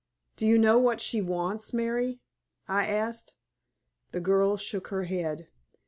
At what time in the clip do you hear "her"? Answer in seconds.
4.87-5.03